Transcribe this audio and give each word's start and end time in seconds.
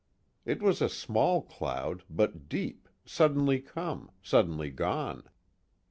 It 0.45 0.63
was 0.63 0.81
a 0.81 0.89
small 0.89 1.43
cloud 1.43 2.01
but 2.09 2.49
deep, 2.49 2.87
suddenly 3.05 3.59
come, 3.59 4.09
suddenly 4.23 4.71
gone. 4.71 5.29